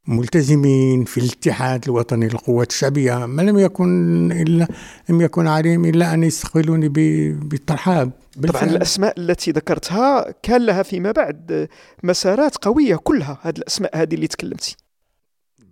ملتزمين 0.07 1.03
في 1.03 1.17
الاتحاد 1.17 1.83
الوطني 1.85 2.27
للقوات 2.27 2.71
الشعبية. 2.71 3.25
ما 3.25 3.41
لم 3.41 3.59
يكن 3.59 4.31
إلا 4.31 4.67
لم 5.09 5.21
يكن 5.21 5.47
عليهم 5.47 5.85
إلا 5.85 6.13
أن 6.13 6.23
يستقبلوني 6.23 6.89
بالترحاب. 7.33 8.11
طبعا. 8.47 8.63
الأسماء 8.63 9.19
التي 9.19 9.51
ذكرتها 9.51 10.33
كان 10.43 10.65
لها 10.65 10.83
فيما 10.83 11.11
بعد 11.11 11.67
مسارات 12.03 12.57
قوية 12.57 12.95
كلها 12.95 13.37
هذه 13.41 13.57
الأسماء 13.57 13.97
هذه 13.97 14.15
اللي 14.15 14.27
تكلمتي. 14.27 14.75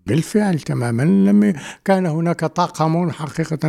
بالفعل 0.08 0.60
تماما. 0.60 1.04
لم 1.04 1.54
كان 1.86 2.06
هناك 2.06 2.46
طاقم 2.46 3.12
حقيقة 3.12 3.60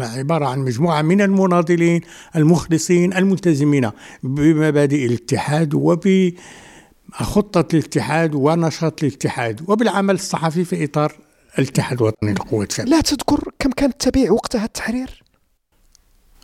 عبارة 0.00 0.46
عن 0.46 0.58
مجموعة 0.58 1.02
من 1.02 1.20
المناضلين 1.20 2.00
المخلصين 2.36 3.12
الملتزمين 3.16 3.90
بمبادئ 4.22 5.06
الاتحاد 5.06 5.74
وبخطة 5.74 7.68
الاتحاد 7.74 8.34
ونشاط 8.34 9.02
الاتحاد 9.02 9.70
وبالعمل 9.70 10.14
الصحفي 10.14 10.64
في 10.64 10.84
إطار 10.84 11.12
الاتحاد 11.58 12.02
الوطني 12.02 12.30
للقوات 12.30 12.70
الشعبية 12.70 12.90
لا 12.90 13.00
تذكر 13.00 13.40
كم 13.58 13.70
كانت 13.70 14.00
تبيع 14.00 14.32
وقتها 14.32 14.64
التحرير؟ 14.64 15.22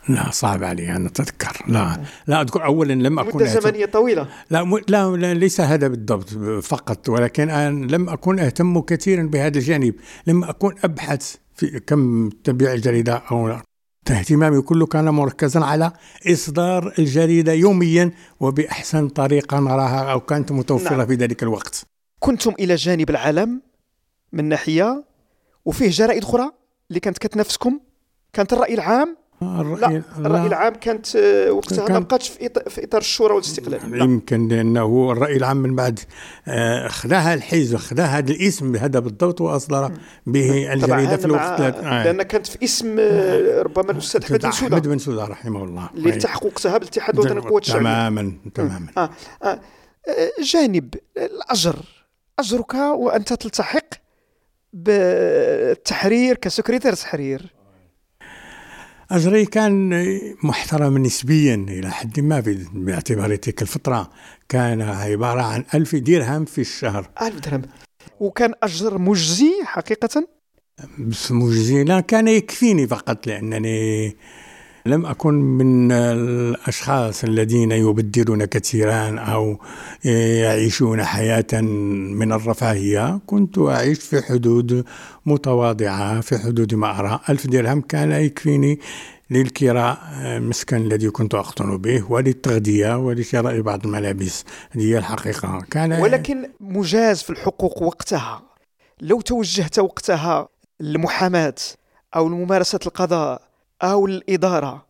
لا 0.09 0.31
صعب 0.31 0.63
علي 0.63 0.95
أن 0.95 1.05
أتذكر. 1.05 1.63
لا 1.67 2.03
لا 2.27 2.41
أذكر 2.41 2.65
أولا 2.65 2.93
لم 2.93 3.19
أكن 3.19 3.37
مدة 3.37 3.45
زمنية 3.45 3.85
طويلة. 3.85 4.27
لا, 4.49 4.63
م... 4.63 4.77
لا 4.87 5.15
لا 5.15 5.33
ليس 5.33 5.61
هذا 5.61 5.87
بالضبط 5.87 6.29
فقط 6.63 7.09
ولكن 7.09 7.49
أنا 7.49 7.85
لم 7.85 8.09
أكن 8.09 8.39
أهتم 8.39 8.79
كثيرا 8.79 9.23
بهذا 9.23 9.57
الجانب. 9.57 9.95
لم 10.27 10.43
أكن 10.43 10.75
أبحث 10.83 11.35
في 11.55 11.79
كم 11.79 12.29
تبيع 12.29 12.73
الجريدة 12.73 13.13
أو 13.31 13.47
لا. 13.47 13.61
اهتمامي 14.09 14.61
كله 14.61 14.85
كان 14.85 15.09
مركزا 15.09 15.59
على 15.59 15.91
إصدار 16.27 16.93
الجريدة 16.99 17.53
يوميا 17.53 18.11
وبأحسن 18.39 19.09
طريقة 19.09 19.59
نراها 19.59 20.11
أو 20.11 20.19
كانت 20.19 20.51
متوفرة 20.51 20.95
نعم. 20.95 21.07
في 21.07 21.13
ذلك 21.13 21.43
الوقت. 21.43 21.85
كنتم 22.19 22.53
إلى 22.59 22.75
جانب 22.75 23.09
العالم 23.09 23.61
من 24.33 24.45
ناحية 24.45 25.03
وفيه 25.65 25.89
جرائد 25.89 26.23
أخرى 26.23 26.51
اللي 26.89 26.99
كانت 26.99 27.17
كتنافسكم 27.17 27.79
كانت 28.33 28.53
الرأي 28.53 28.73
العام؟ 28.73 29.17
لا 29.81 30.01
الرأي 30.17 30.47
العام 30.47 30.73
كانت 30.73 31.15
آه، 31.15 31.51
وقتها 31.51 31.89
ما 31.89 31.99
بقاتش 31.99 32.29
في 32.29 32.49
إط- 32.49 32.69
في 32.69 32.83
إطار 32.83 33.01
الشورى 33.01 33.33
والاستقلال 33.33 33.91
لا. 33.91 34.03
يمكن 34.03 34.47
لأنه 34.47 35.11
الرأي 35.11 35.37
العام 35.37 35.57
من 35.57 35.75
بعد 35.75 35.99
خذاها 36.87 37.33
الحزب 37.33 37.77
خذا 37.77 38.03
هذا 38.05 38.31
الاسم 38.31 38.75
هذا 38.75 38.99
بالضبط 38.99 39.41
وأصدر 39.41 39.91
به 40.25 40.49
طبعا 40.63 40.73
الجريدة 40.73 41.17
في 41.17 41.25
الوقت. 41.25 41.61
آه. 41.61 42.03
لأن 42.03 42.21
كانت 42.23 42.47
في 42.47 42.63
اسم 42.63 42.95
آه، 42.99 43.61
ربما 43.61 43.91
الأستاذ 43.91 44.23
أحمد 44.23 44.39
بن 44.39 44.45
أحمد 44.49 44.69
سودة 44.69 44.89
بن 44.89 44.97
سودة 44.97 45.25
رحمه 45.25 45.63
الله 45.63 45.89
اللي 45.95 46.09
التحق 46.09 46.45
وقتها 46.45 46.77
بالاتحاد 46.77 47.13
الوطني 47.15 47.33
للقوات 47.33 47.63
الشعبية 47.63 47.81
تماما 47.83 48.33
تماما. 48.55 48.87
آه. 48.97 49.09
آه. 49.43 49.59
جانب 50.41 50.95
الأجر 51.17 51.75
أجرك 52.39 52.73
وأنت 52.73 53.33
تلتحق 53.33 53.85
بالتحرير 54.73 56.35
كسكرتير 56.37 56.93
تحرير 56.93 57.54
أجري 59.15 59.45
كان 59.45 59.93
محترم 60.43 60.97
نسبيا 60.97 61.55
إلى 61.69 61.91
حد 61.91 62.19
ما 62.19 62.43
باعتبار 62.73 63.35
تلك 63.35 63.61
الفترة. 63.61 64.09
كان 64.49 64.81
عبارة 64.81 65.41
عن 65.41 65.65
ألف 65.73 65.95
درهم 65.95 66.45
في 66.45 66.61
الشهر. 66.61 67.09
ألف 67.21 67.39
درهم. 67.39 67.61
وكان 68.19 68.53
أجر 68.63 68.97
مجزي 68.97 69.51
حقيقة؟ 69.63 70.27
مجزي 71.29 71.83
لا 71.83 71.99
كان 71.99 72.27
يكفيني 72.27 72.87
فقط 72.87 73.27
لأنني 73.27 74.17
لم 74.87 75.05
أكن 75.05 75.33
من 75.33 75.91
الأشخاص 75.91 77.23
الذين 77.23 77.71
يبدلون 77.71 78.45
كثيرا 78.45 79.19
أو 79.19 79.59
يعيشون 80.05 81.03
حياة 81.03 81.61
من 82.11 82.31
الرفاهية. 82.31 83.19
كنت 83.25 83.57
أعيش 83.57 83.99
في 83.99 84.21
حدود 84.21 84.85
متواضعة 85.25 86.21
في 86.21 86.37
حدود 86.37 86.75
ما 86.75 86.99
أرى. 86.99 87.19
ألف 87.29 87.47
درهم 87.47 87.81
كان 87.81 88.11
يكفيني 88.11 88.79
للكراء 89.29 89.97
المسكن 90.21 90.77
الذي 90.77 91.09
كنت 91.09 91.35
أقطن 91.35 91.77
به 91.77 92.11
وللتغذية 92.11 92.97
ولشراء 92.97 93.61
بعض 93.61 93.85
الملابس. 93.85 94.43
هذه 94.71 94.83
هي 94.83 94.97
الحقيقة. 94.97 95.61
كان 95.71 95.93
ولكن 95.93 96.49
مجاز 96.59 97.21
في 97.21 97.29
الحقوق 97.29 97.81
وقتها. 97.81 98.41
لو 99.01 99.21
توجهت 99.21 99.79
وقتها 99.79 100.47
للمحاماة 100.79 101.55
أو 102.15 102.29
لممارسة 102.29 102.79
القضاء 102.85 103.44
أو 103.91 104.05
الإدارة. 104.05 104.85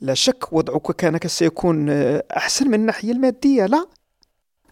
لا 0.00 0.14
شك 0.14 0.52
وضعك 0.52 0.96
كان 0.96 1.18
سيكون 1.26 1.90
آه، 1.90 2.24
أحسن 2.36 2.68
من 2.68 2.74
الناحية 2.74 3.12
المادية 3.12 3.66
لا؟ 3.66 3.86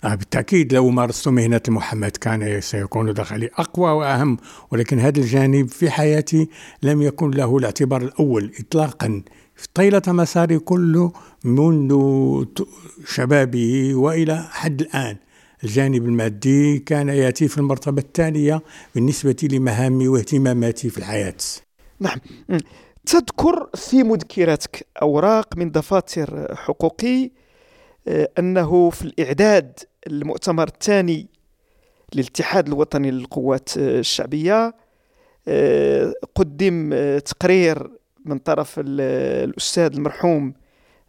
آه 0.05 0.15
بالتأكيد 0.15 0.73
لو 0.73 0.91
مارست 0.91 1.29
مهنة 1.29 1.61
المحاماة 1.69 2.13
كان 2.21 2.61
سيكون 2.61 3.13
دخلي 3.13 3.51
أقوى 3.59 3.91
وأهم 3.91 4.37
ولكن 4.71 4.99
هذا 4.99 5.21
الجانب 5.21 5.69
في 5.69 5.91
حياتي 5.91 6.49
لم 6.83 7.03
يكن 7.03 7.31
له 7.31 7.57
الاعتبار 7.57 8.03
الأول 8.03 8.53
إطلاقا. 8.61 9.23
طيلة 9.75 10.03
مساري 10.09 10.59
كله 10.59 11.13
منذ 11.45 11.95
شبابي 13.07 13.95
وإلى 13.95 14.49
حد 14.51 14.81
الآن. 14.81 15.17
الجانب 15.65 16.05
المادي 16.05 16.79
كان 16.79 17.09
يأتي 17.09 17.49
في 17.49 17.59
المرتبة 17.59 18.03
الثانية 18.03 18.63
بالنسبة 18.95 19.37
لمهامي 19.53 20.09
واهتماماتي 20.09 20.91
في 20.91 20.99
الحياة. 20.99 21.35
نعم. 22.01 22.19
تذكر 23.07 23.69
في 23.75 24.03
مذكرتك 24.03 24.87
أوراق 25.03 25.57
من 25.57 25.71
دفاتر 25.71 26.55
حقوقي 26.57 27.31
آه، 28.09 28.29
أنه 28.39 28.91
في 28.91 29.03
الإعداد 29.05 29.79
المؤتمر 30.07 30.69
الثاني 30.69 31.27
للاتحاد 32.15 32.67
الوطني 32.69 33.11
للقوات 33.11 33.79
آه، 33.79 33.99
الشعبية 33.99 34.75
آه، 35.49 36.13
قدم 36.35 36.91
تقرير 37.19 37.91
من 38.25 38.39
طرف 38.39 38.79
ال- 38.79 39.01
الأستاذ 39.51 39.93
المرحوم 39.95 40.55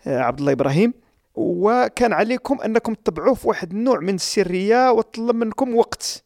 عبد 0.05 0.39
الله 0.39 0.51
إبراهيم. 0.51 0.93
وكان 1.35 2.13
عليكم 2.13 2.61
أنكم 2.61 2.93
تتبعوه 2.93 3.33
في 3.33 3.47
واحد 3.47 3.71
النوع 3.71 3.99
من 3.99 4.15
السرية 4.15 4.91
وطلب 4.91 5.35
منكم 5.35 5.75
وقت. 5.75 6.23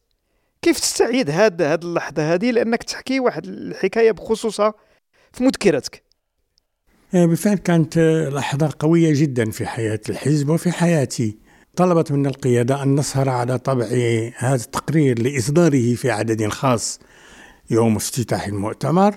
كيف 0.61 0.79
تستعيد 0.79 1.29
هاد 1.29 1.61
هاد 1.61 1.83
اللحظة 1.83 2.33
هذه؟ 2.33 2.51
لأنك 2.51 2.83
تحكي 2.83 3.19
واحد 3.19 3.45
الحكاية 3.45 4.11
بخصوصها 4.11 4.73
في 5.33 5.43
مذكرتك 5.43 6.03
آه، 7.13 7.25
بالفعل 7.25 7.57
كانت 7.57 7.97
آه، 7.97 8.29
لحظة 8.29 8.73
قوية 8.79 9.21
جدا 9.21 9.51
في 9.51 9.65
حياة 9.65 9.99
الحزب 10.09 10.49
وفي 10.49 10.71
حياتي. 10.71 11.37
طلبت 11.75 12.11
من 12.11 12.25
القيادة 12.25 12.83
أن 12.83 12.95
نسهر 12.95 13.29
على 13.29 13.57
طبع 13.57 13.85
هذا 14.37 14.55
التقرير 14.55 15.21
لإصداره 15.21 15.95
في 15.95 16.11
عدد 16.11 16.47
خاص 16.47 16.99
يوم 17.69 17.95
افتتاح 17.95 18.47
المؤتمر 18.47 19.15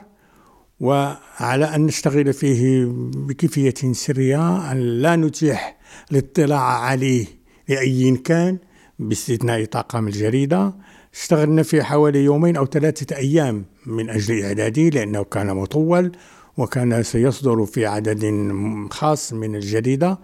وعلى 0.80 1.64
أن 1.74 1.86
نشتغل 1.86 2.32
فيه 2.32 2.84
بكيفية 3.16 3.92
سرية 3.92 4.72
أن 4.72 4.78
لا 4.78 5.16
نتيح 5.16 5.78
الاطلاع 6.12 6.80
عليه 6.80 7.26
لأي 7.68 8.16
كان 8.16 8.58
باستثناء 8.98 9.64
طاقم 9.64 10.06
الجريدة. 10.08 10.74
اشتغلنا 11.14 11.62
فيه 11.62 11.82
حوالي 11.82 12.24
يومين 12.24 12.56
أو 12.56 12.66
ثلاثة 12.66 13.16
أيام 13.16 13.64
من 13.86 14.10
أجل 14.10 14.42
إعداده 14.42 14.82
لأنه 14.82 15.24
كان 15.24 15.56
مطول 15.56 16.12
وكان 16.56 17.02
سيصدر 17.02 17.66
في 17.66 17.86
عدد 17.86 18.52
خاص 18.90 19.32
من 19.32 19.54
الجريدة. 19.54 20.18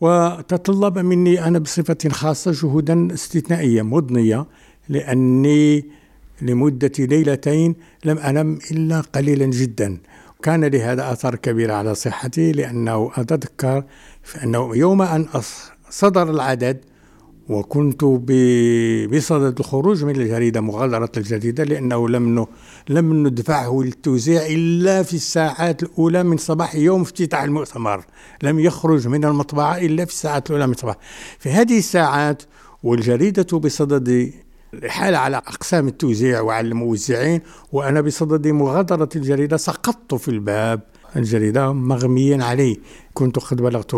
وتطلب 0.00 0.98
مني 0.98 1.44
أنا 1.46 1.58
بصفة 1.58 1.98
خاصة 2.08 2.52
جهودا 2.52 3.14
استثنائية 3.14 3.82
مضنية 3.82 4.46
لأني 4.88 5.84
لمدة 6.42 6.92
ليلتين 6.98 7.74
لم 8.04 8.18
أنم 8.18 8.58
إلا 8.70 9.00
قليلا 9.00 9.46
جدا. 9.46 9.98
كان 10.42 10.64
لهذا 10.64 11.12
أثر 11.12 11.34
كبير 11.34 11.72
على 11.72 11.94
صحتي 11.94 12.52
لأنه 12.52 13.10
أتذكر 13.16 13.84
أنه 14.44 14.76
يوم 14.76 15.02
أن 15.02 15.26
صدر 15.90 16.30
العدد 16.30 16.80
وكنت 17.50 18.04
بصدد 19.12 19.58
الخروج 19.58 20.04
من 20.04 20.16
الجريدة 20.16 20.60
مغادرة 20.60 21.12
الجريدة 21.16 21.64
لأنه 21.64 22.08
لم 22.08 22.46
لم 22.88 23.26
ندفعه 23.26 23.82
للتوزيع 23.84 24.46
إلا 24.46 25.02
في 25.02 25.14
الساعات 25.14 25.82
الأولى 25.82 26.22
من 26.22 26.36
صباح 26.36 26.74
يوم 26.74 27.00
افتتاح 27.00 27.42
المؤتمر. 27.42 28.04
لم 28.42 28.58
يخرج 28.58 29.08
من 29.08 29.24
المطبعة 29.24 29.78
إلا 29.78 30.04
في 30.04 30.12
الساعات 30.12 30.50
الأولى 30.50 30.66
من 30.66 30.72
الصباح 30.72 30.96
في 31.38 31.50
هذه 31.50 31.78
الساعات 31.78 32.42
والجريدة 32.82 33.58
بصدد 33.58 34.32
الإحالة 34.74 35.18
على 35.18 35.36
أقسام 35.36 35.88
التوزيع 35.88 36.40
وعلى 36.40 36.68
الموزعين 36.68 37.40
وأنا 37.72 38.00
بصدد 38.00 38.48
مغادرة 38.48 39.08
الجريدة 39.16 39.56
سقطت 39.56 40.14
في 40.14 40.28
الباب. 40.28 40.80
الجريدة 41.16 41.72
مغميا 41.72 42.44
علي. 42.44 42.80
كنت 43.14 43.38
قد 43.38 43.62
بلغت 43.62 43.94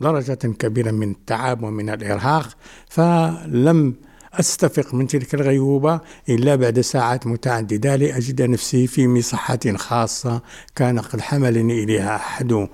درجة 0.00 0.34
كبيرة 0.34 0.90
من 0.90 1.10
التعب 1.10 1.62
ومن 1.62 1.90
الإرهاق 1.90 2.48
فلم 2.88 3.94
أستفق 4.32 4.94
من 4.94 5.06
تلك 5.06 5.34
الغيبوبة 5.34 6.00
إلا 6.28 6.56
بعد 6.56 6.80
ساعات 6.80 7.26
متعددة 7.26 7.96
لأجد 7.96 8.42
نفسي 8.42 8.86
في 8.86 9.08
مصحة 9.08 9.58
خاصة 9.76 10.42
كان 10.74 10.98
قد 10.98 11.20
حملني 11.20 11.84
إليها 11.84 12.16
أحد 12.16 12.68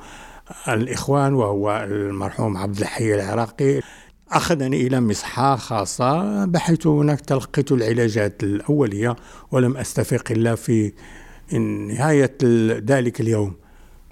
الإخوان 0.69 1.35
وهو 1.35 1.87
المرحوم 1.91 2.57
عبد 2.57 2.79
الحي 2.79 3.15
العراقي. 3.15 3.81
أخذني 4.31 4.87
إلى 4.87 5.01
مصحة 5.01 5.57
خاصة 5.57 6.45
بحيث 6.45 6.87
هناك 6.87 7.21
تلقيت 7.21 7.73
العلاجات 7.73 8.43
الأولية 8.43 9.17
ولم 9.51 9.77
أستفق 9.77 10.25
إلا 10.31 10.55
في 10.55 10.93
نهاية 11.89 12.37
ذلك 12.87 13.21
اليوم. 13.21 13.60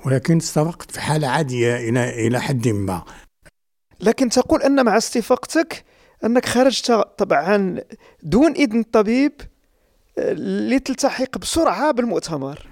ولكن 0.06 0.36
استفقت 0.36 0.90
في 0.90 1.00
حالة 1.00 1.28
عادية 1.28 1.76
إلى 1.76 2.26
إلى 2.26 2.40
حد 2.40 2.68
ما. 2.68 3.04
لكن 4.00 4.28
تقول 4.28 4.62
أن 4.62 4.84
مع 4.84 4.96
استفاقتك 4.96 5.84
أنك 6.24 6.46
خرجت 6.46 6.92
طبعا 7.18 7.80
دون 8.22 8.52
إذن 8.52 8.80
الطبيب 8.80 9.32
آه، 10.18 10.32
لتلتحق 10.32 11.38
بسرعة 11.38 11.90
بالمؤتمر. 11.90 12.68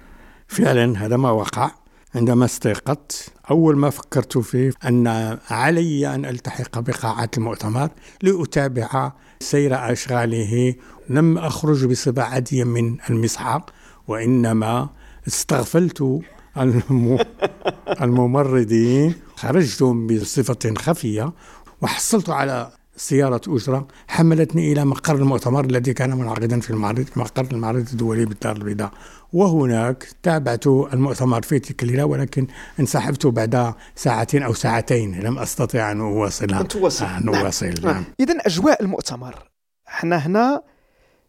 فعلا 0.47 1.05
هذا 1.05 1.17
ما 1.17 1.31
وقع. 1.31 1.71
عندما 2.15 2.45
استيقظت 2.45 3.29
أول 3.51 3.77
ما 3.77 3.89
فكرت 3.89 4.37
فيه 4.37 4.71
أن 4.85 5.07
علي 5.49 6.15
أن 6.15 6.25
ألتحق 6.25 6.79
بقاعة 6.79 7.29
المؤتمر 7.37 7.89
لأتابع 8.21 9.11
سير 9.39 9.91
أشغاله. 9.91 10.75
لم 11.09 11.37
أخرج 11.37 11.85
بصفة 11.85 12.23
عادية 12.23 12.63
من 12.63 12.97
المصحة 13.09 13.65
وإنما 14.07 14.89
استغفلت 15.27 16.21
الممرضين 18.01 19.15
خرجت 19.35 19.83
بصفة 19.83 20.73
خفية 20.77 21.33
وحصلت 21.81 22.29
على 22.29 22.71
سيارة 22.97 23.41
أجرة 23.47 23.87
حملتني 24.07 24.71
إلى 24.71 24.85
مقر 24.85 25.15
المؤتمر 25.15 25.65
الذي 25.65 25.93
كان 25.93 26.17
منعقدا 26.17 26.59
في 26.59 26.69
المعرض 26.69 27.05
مقر 27.15 27.47
المعرض 27.51 27.87
الدولي 27.91 28.25
بالدار 28.25 28.55
البيضاء. 28.55 28.91
وهناك 29.33 30.07
تابعت 30.23 30.67
المؤتمر 30.67 31.41
في 31.41 31.59
تلك 31.59 31.83
الليلة 31.83 32.05
ولكن 32.05 32.47
انسحبت 32.79 33.27
بعد 33.27 33.73
ساعتين 33.95 34.43
أو 34.43 34.53
ساعتين. 34.53 35.19
لم 35.19 35.39
أستطيع 35.39 35.91
أن 35.91 36.01
أواصلها 36.01 36.61
أن 36.61 36.67
تواصل. 36.67 37.05
أن 37.05 37.25
نعم. 37.25 37.35
أواصل. 37.35 37.65
نعم. 37.65 37.93
نعم. 37.93 38.03
إذا 38.19 38.33
أجواء 38.45 38.83
المؤتمر. 38.83 39.49
إحنا 39.87 40.15
هنا 40.17 40.61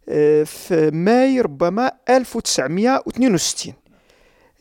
آه، 0.09 0.43
في 0.43 0.91
ماي 0.91 1.41
ربما 1.41 1.93
1962 2.09 3.75
آه، 3.75 3.88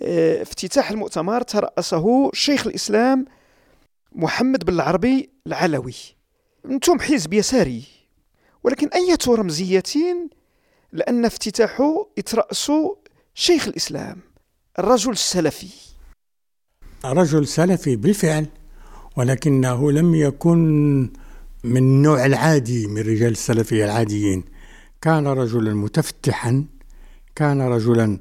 افتتاح 0.01 0.91
المؤتمر 0.91 1.41
ترأسه 1.41 2.31
شيخ 2.33 2.67
الإسلام 2.67 3.25
محمد 4.11 4.65
بن 4.65 4.73
العربي 4.73 5.29
العلوي. 5.47 5.95
أنتم 6.65 6.99
حزب 6.99 7.33
يساري 7.33 7.83
ولكن 8.63 8.87
أية 8.87 9.17
رمزية؟ 9.27 9.83
لأن 10.93 11.25
افتتاحه 11.25 12.07
يترأس 12.17 12.71
شيخ 13.33 13.67
الإسلام 13.67 14.17
الرجل 14.79 15.11
السلفي. 15.11 15.67
رجل 17.05 17.47
سلفي 17.47 17.95
بالفعل 17.95 18.45
ولكنه 19.17 19.91
لم 19.91 20.15
يكن 20.15 21.01
من 21.63 21.77
النوع 21.77 22.25
العادي 22.25 22.87
من 22.87 23.01
رجال 23.01 23.31
السلفية 23.31 23.85
العاديين. 23.85 24.43
كان 25.01 25.27
رجلا 25.27 25.73
متفتحا 25.73 26.65
كان 27.35 27.61
رجلا 27.61 28.19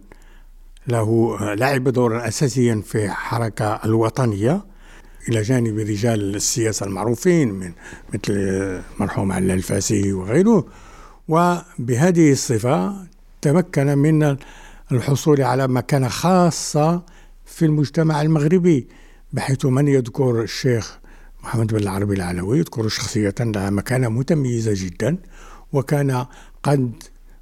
له 0.89 1.39
لعب 1.55 1.89
دورا 1.89 2.29
أساسيا 2.29 2.83
في 2.87 3.05
الحركة 3.05 3.81
الوطنية 3.85 4.65
إلى 5.29 5.43
جانب 5.43 5.79
رجال 5.79 6.35
السياسة 6.37 6.87
المعروفين 6.87 7.53
من 7.53 7.73
مثل 8.15 8.33
المرحوم 8.33 9.33
علي 9.33 9.55
الفاسي 9.55 10.13
وغيره. 10.13 10.67
وبهذه 11.29 12.33
الصفة 12.33 13.07
تمكن 13.43 13.99
من 13.99 14.37
الحصول 14.93 15.43
على 15.43 15.69
مكانة 15.69 16.09
خاصة 16.09 17.03
في 17.45 17.65
المجتمع 17.65 18.23
المغربي 18.23 18.89
بحيث 19.33 19.67
من 19.67 19.89
يذكر 19.89 20.43
الشيخ 20.43 20.99
محمد 21.45 21.67
بن 21.67 21.79
العربي 21.79 22.15
العلوي 22.15 22.59
يذكر 22.59 22.89
شخصية 22.89 23.35
لها 23.41 23.71
مكانة 23.71 24.09
متميزة 24.09 24.73
جدا 24.75 25.19
وكان 25.73 26.27
قد 26.63 26.93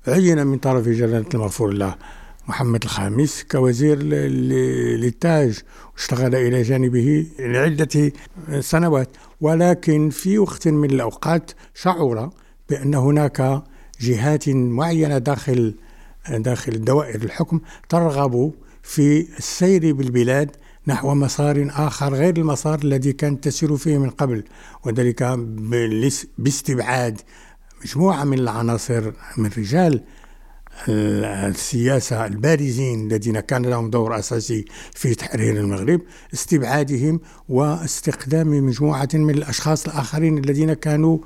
عين 0.09 0.47
من 0.47 0.59
طرف 0.59 0.89
جلالة 0.89 1.27
المغفور 1.35 1.71
الله 1.71 1.95
محمد 2.49 2.83
الخامس 2.85 3.45
كوزير 3.51 4.03
للتاج 4.03 5.59
واشتغل 5.95 6.35
إلى 6.35 6.63
جانبه 6.63 7.27
لعدة 7.39 8.13
سنوات. 8.61 9.09
ولكن 9.41 10.11
في 10.11 10.39
وقت 10.39 10.69
من 10.69 10.91
الأوقات 10.91 11.51
شعر 11.75 12.31
بأن 12.71 12.95
هناك 12.95 13.63
جهات 14.01 14.49
معينة 14.49 15.19
داخل 15.19 15.75
داخل 16.31 16.85
دوائر 16.85 17.23
الحكم 17.23 17.61
ترغب 17.89 18.53
في 18.83 19.27
السير 19.39 19.93
بالبلاد 19.93 20.51
نحو 20.87 21.15
مسار 21.15 21.69
آخر 21.71 22.15
غير 22.15 22.37
المسار 22.37 22.79
الذي 22.85 23.13
كانت 23.13 23.45
تسير 23.45 23.77
فيه 23.77 23.99
من 23.99 24.11
قبل. 24.11 24.45
وذلك 24.85 25.39
باستبعاد 26.39 27.21
مجموعة 27.85 28.25
من 28.25 28.39
العناصر 28.39 29.13
من 29.37 29.51
رجال 29.59 30.05
السياسة 30.89 32.27
البارزين 32.27 33.07
الذين 33.07 33.41
كان 33.41 33.67
لهم 33.67 33.91
دور 33.91 34.19
أساسي 34.19 34.65
في 34.95 35.15
تحرير 35.15 35.57
المغرب 35.57 36.01
استبعادهم 36.35 37.21
واستخدام 37.49 38.67
مجموعة 38.67 39.09
من 39.15 39.31
الأشخاص 39.31 39.87
الآخرين 39.87 40.39
الذين 40.39 40.73
كانوا 40.73 41.19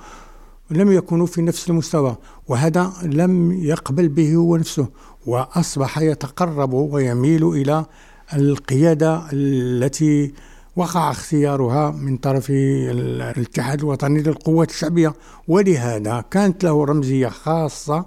لم 0.71 0.93
يكونوا 0.93 1.27
في 1.27 1.43
نفس 1.43 1.71
المستوى 1.71 2.17
وهذا 2.49 2.93
لم 3.03 3.53
يقبل 3.53 4.09
به 4.09 4.35
هو 4.35 4.57
نفسه 4.57 4.89
وأصبح 5.27 5.99
يتقرب 5.99 6.73
ويميل 6.73 7.49
إلى 7.49 7.87
القيادة 8.35 9.23
التي 9.33 10.33
وقع 10.77 11.11
اختيارها 11.11 11.91
من 11.91 12.17
طرف 12.17 12.47
الاتحاد 12.51 13.81
الوطني 13.81 14.23
للقوات 14.23 14.71
الشعبية 14.71 15.15
ولهذا 15.49 16.25
كانت 16.31 16.65
له 16.65 16.85
رمزية 16.85 17.29
خاصة 17.29 18.07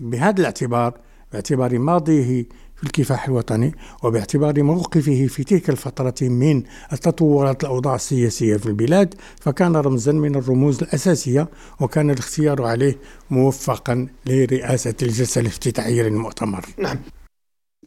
بهذا 0.00 0.40
الاعتبار 0.40 0.94
باعتبار 1.32 1.78
ماضيه 1.78 2.44
في 2.76 2.84
الكفاح 2.84 3.28
الوطني 3.28 3.74
وباعتبار 4.02 4.62
موقفه 4.62 5.26
في 5.26 5.44
تلك 5.44 5.70
الفترة 5.70 6.14
من 6.22 6.62
التطورات 6.92 7.64
الأوضاع 7.64 7.94
السياسية 7.94 8.56
في 8.56 8.66
البلاد 8.66 9.14
فكان 9.40 9.76
رمزا 9.76 10.12
من 10.12 10.34
الرموز 10.34 10.82
الأساسية 10.82 11.48
وكان 11.80 12.10
الاختيار 12.10 12.62
عليه 12.62 12.98
موفقا 13.30 14.06
لرئاسة 14.26 14.94
الجلسة 15.02 15.40
الافتتاحية 15.40 16.02
للمؤتمر 16.02 16.66
نعم. 16.78 16.98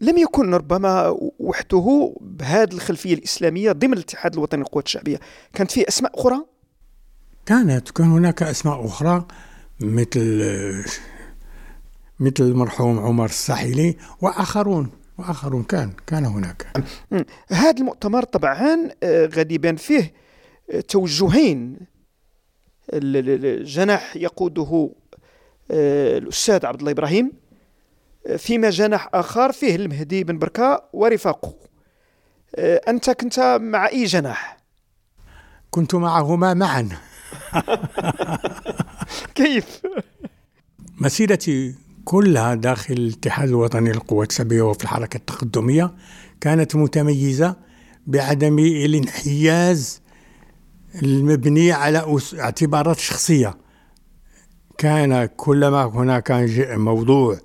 لم 0.01 0.17
يكن 0.17 0.53
ربما 0.53 1.17
وحده 1.39 2.15
بهذه 2.21 2.73
الخلفية 2.73 3.13
الإسلامية 3.13 3.71
ضمن 3.71 3.93
الاتحاد 3.93 4.33
الوطني 4.33 4.59
للقوات 4.59 4.85
الشعبية. 4.85 5.19
كانت 5.53 5.71
فيه 5.71 5.85
أسماء 5.87 6.19
أخرى؟ 6.19 6.45
كانت 7.45 7.91
كان 7.91 8.11
هناك 8.11 8.43
أسماء 8.43 8.85
أخرى 8.85 9.25
مثل 9.79 10.41
مثل 12.21 12.43
المرحوم 12.43 12.99
عمر 12.99 13.25
الساحلي 13.25 13.97
وآخرون 14.21 14.91
وآخرون 15.17 15.63
كان 15.63 15.93
كان 16.07 16.25
هناك 16.25 16.67
هذا 17.51 17.77
المؤتمر 17.77 18.23
طبعا 18.23 18.89
آه، 19.03 19.25
غادي 19.25 19.55
يبان 19.55 19.75
فيه 19.75 20.13
آه، 20.71 20.79
توجهين 20.79 21.77
الجناح 22.93 24.15
يقوده 24.15 24.91
آه، 25.71 26.17
الأستاذ 26.17 26.65
عبد 26.65 26.79
الله 26.79 26.91
إبراهيم 26.91 27.31
فيما 28.37 28.69
جناح 28.69 29.09
آخر 29.13 29.51
فيه 29.51 29.75
المهدي 29.75 30.23
بن 30.23 30.39
بركة 30.39 30.83
ورفاقه 30.93 31.55
أنت 32.59 33.09
كنت 33.09 33.39
مع 33.61 33.87
أي 33.87 34.03
جناح؟ 34.03 34.57
كنت 35.71 35.95
معهما 35.95 36.53
معا 36.53 36.89
كيف؟ 39.35 39.81
مسيرتي 40.97 41.75
كلها 42.05 42.55
داخل 42.55 42.93
الاتحاد 42.93 43.49
الوطني 43.49 43.91
للقوات 43.91 44.29
الشعبية 44.29 44.61
وفي 44.61 44.83
الحركة 44.83 45.17
التقدمية 45.17 45.93
كانت 46.41 46.75
متميزة 46.75 47.55
بعدم 48.07 48.59
الانحياز 48.59 50.01
المبني 51.03 51.71
على 51.71 52.19
اعتبارات 52.39 52.99
شخصية. 52.99 53.57
كان 54.77 55.25
كلما 55.25 55.83
هناك 55.83 56.31
موضوع 56.61 57.37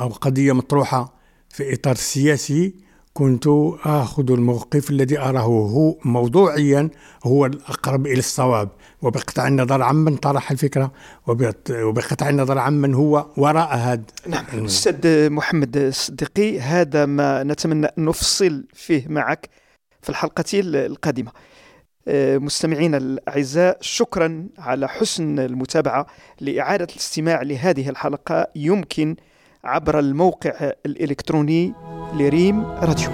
أو 0.00 0.08
قضية 0.08 0.52
مطروحة 0.52 1.14
في 1.48 1.74
إطار 1.74 1.94
سياسي 1.94 2.85
كنت 3.16 3.46
آخذ 3.84 4.30
الموقف 4.32 4.90
الذي 4.90 5.18
أراه 5.18 5.40
هو 5.40 5.96
موضوعيا 6.04 6.90
هو 7.24 7.46
الأقرب 7.46 8.06
إلى 8.06 8.18
الصواب 8.18 8.68
وبقطع 9.02 9.48
النظر 9.48 9.82
عمن 9.82 10.16
طرح 10.16 10.50
الفكرة 10.50 10.92
وبقطع 11.26 12.28
النظر 12.28 12.58
عمن 12.58 12.94
هو 12.94 13.26
وراء 13.36 13.76
هذا 13.76 14.02
نعم 14.26 14.64
أستاذ 14.64 15.30
محمد 15.30 15.76
الصديقي 15.76 16.60
هذا 16.60 17.06
ما 17.06 17.42
نتمنى 17.42 17.86
أن 17.86 18.04
نفصل 18.04 18.64
فيه 18.74 19.08
معك 19.08 19.48
في 20.02 20.08
الحلقة 20.08 20.44
القادمة. 20.54 21.32
آه، 22.08 22.38
مستمعينا 22.38 22.96
الأعزاء 22.96 23.78
شكرا 23.80 24.48
على 24.58 24.88
حسن 24.88 25.38
المتابعة 25.38 26.06
لإعادة 26.40 26.86
الاستماع 26.90 27.42
لهذه 27.42 27.88
الحلقة. 27.88 28.46
يمكن 28.56 29.16
عبر 29.66 29.98
الموقع 29.98 30.72
الإلكتروني 30.86 31.72
لريم 32.14 32.64
راديو. 32.66 33.10